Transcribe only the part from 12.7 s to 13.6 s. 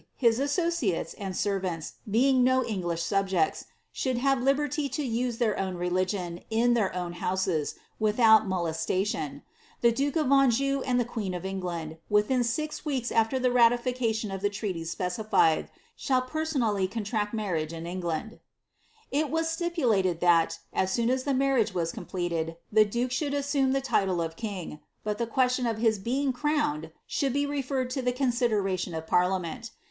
weeks afier tlie